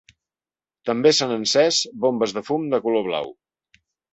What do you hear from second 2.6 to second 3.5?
de color blau.